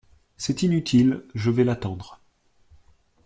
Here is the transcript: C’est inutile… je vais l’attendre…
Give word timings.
C’est 0.35 0.63
inutile… 0.63 1.23
je 1.35 1.51
vais 1.51 1.63
l’attendre… 1.63 2.19